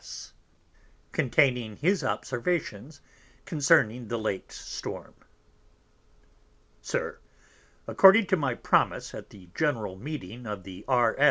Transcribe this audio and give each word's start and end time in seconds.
S. 0.01 0.33
Containing 1.11 1.75
his 1.75 2.03
Observations 2.03 3.01
concerning 3.45 4.07
the 4.07 4.17
late 4.17 4.47
Storm_. 4.47 5.13
SIR, 6.81 7.19
According 7.85 8.25
to 8.25 8.35
my 8.35 8.55
Promise 8.55 9.13
at 9.13 9.29
the 9.29 9.49
general 9.53 9.95
Meeting 9.97 10.47
of 10.47 10.63
the 10.63 10.83
_R. 10.87 11.15